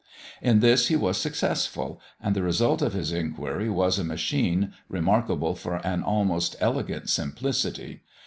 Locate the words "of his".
2.81-3.11